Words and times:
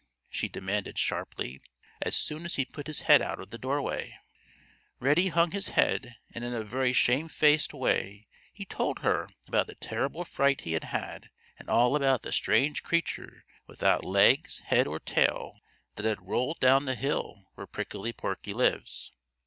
she 0.31 0.47
demanded 0.49 0.97
sharply, 0.97 1.61
as 2.01 2.15
soon 2.17 2.43
as 2.43 2.55
he 2.55 2.65
put 2.65 2.87
his 2.87 3.01
head 3.01 3.21
out 3.21 3.39
of 3.39 3.51
the 3.51 3.57
doorway. 3.59 4.17
Reddy 4.99 5.27
hung 5.27 5.51
his 5.51 5.67
head, 5.67 6.15
and 6.33 6.43
in 6.43 6.55
a 6.55 6.63
very 6.63 6.91
shamefaced 6.91 7.71
way 7.71 8.25
he 8.51 8.65
told 8.65 9.01
her 9.03 9.29
about 9.47 9.67
the 9.67 9.75
terrible 9.75 10.25
fright 10.25 10.61
he 10.61 10.73
had 10.73 10.85
had 10.85 11.29
and 11.59 11.69
all 11.69 11.95
about 11.95 12.23
the 12.23 12.31
strange 12.31 12.81
creature 12.81 13.45
without 13.67 14.03
legs, 14.03 14.57
head, 14.65 14.87
or 14.87 14.99
tail 14.99 15.59
that 15.97 16.05
had 16.07 16.27
rolled 16.27 16.59
down 16.59 16.85
the 16.85 16.95
hill 16.95 17.45
where 17.53 17.67
Prickly 17.67 18.11
Porky 18.11 18.55
lives. 18.55 19.11